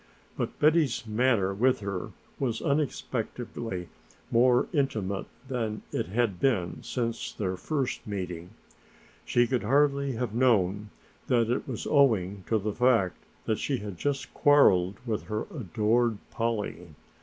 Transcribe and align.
But 0.35 0.57
Betty's 0.57 1.05
manner 1.05 1.53
with 1.53 1.81
her 1.81 2.09
was 2.39 2.59
unexpectedly 2.59 3.87
more 4.31 4.67
intimate 4.73 5.27
than 5.47 5.83
it 5.91 6.07
had 6.07 6.39
been 6.39 6.81
since 6.81 7.31
their 7.31 7.55
first 7.55 8.07
meeting. 8.07 8.49
She 9.25 9.45
could 9.45 9.61
hardly 9.61 10.13
have 10.13 10.33
known 10.33 10.89
that 11.27 11.51
it 11.51 11.67
was 11.67 11.85
owing 11.85 12.43
to 12.47 12.57
the 12.57 12.73
fact 12.73 13.17
that 13.45 13.59
she 13.59 13.77
had 13.77 13.99
just 13.99 14.33
quarreled 14.33 14.95
with 15.05 15.25
her 15.25 15.43
adored 15.55 16.17
Polly. 16.31 16.95